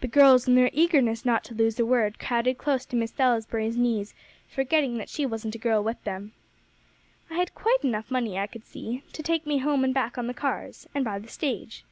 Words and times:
The 0.00 0.08
girls, 0.08 0.48
in 0.48 0.56
their 0.56 0.68
eagerness 0.72 1.24
not 1.24 1.44
to 1.44 1.54
lose 1.54 1.78
a 1.78 1.86
word, 1.86 2.18
crowded 2.18 2.58
close 2.58 2.84
to 2.86 2.96
Miss 2.96 3.12
Salisbury's 3.12 3.76
knees, 3.76 4.12
forgetting 4.48 4.98
that 4.98 5.08
she 5.08 5.24
wasn't 5.24 5.54
a 5.54 5.58
girl 5.58 5.80
with 5.80 6.02
them. 6.02 6.32
"I 7.30 7.34
had 7.34 7.54
quite 7.54 7.84
enough 7.84 8.10
money, 8.10 8.36
I 8.36 8.48
could 8.48 8.64
see, 8.66 9.04
to 9.12 9.22
take 9.22 9.46
me 9.46 9.58
home 9.58 9.84
and 9.84 9.94
back 9.94 10.18
on 10.18 10.26
the 10.26 10.34
cars, 10.34 10.88
and 10.92 11.04
by 11.04 11.20
the 11.20 11.28
stage." 11.28 11.84